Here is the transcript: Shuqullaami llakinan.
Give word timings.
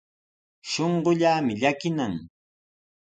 Shuqullaami 0.71 1.53
llakinan. 1.61 2.13